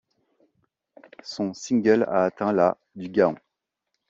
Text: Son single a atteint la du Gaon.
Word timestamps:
Son 1.21 1.53
single 1.53 2.05
a 2.09 2.23
atteint 2.23 2.53
la 2.53 2.75
du 2.95 3.07
Gaon. 3.09 3.35